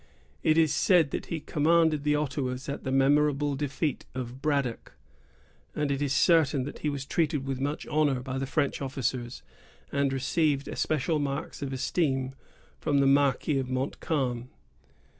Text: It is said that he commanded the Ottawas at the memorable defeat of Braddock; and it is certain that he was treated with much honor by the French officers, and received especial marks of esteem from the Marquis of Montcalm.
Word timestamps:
It 0.41 0.57
is 0.57 0.73
said 0.73 1.11
that 1.11 1.27
he 1.27 1.39
commanded 1.39 2.03
the 2.03 2.15
Ottawas 2.15 2.67
at 2.67 2.83
the 2.83 2.91
memorable 2.91 3.53
defeat 3.53 4.03
of 4.15 4.41
Braddock; 4.41 4.93
and 5.75 5.91
it 5.91 6.01
is 6.01 6.11
certain 6.11 6.63
that 6.63 6.79
he 6.79 6.89
was 6.89 7.05
treated 7.05 7.45
with 7.45 7.61
much 7.61 7.85
honor 7.85 8.21
by 8.21 8.39
the 8.39 8.47
French 8.47 8.81
officers, 8.81 9.43
and 9.91 10.11
received 10.11 10.67
especial 10.67 11.19
marks 11.19 11.61
of 11.61 11.71
esteem 11.71 12.33
from 12.79 12.97
the 12.97 13.05
Marquis 13.05 13.59
of 13.59 13.69
Montcalm. 13.69 14.49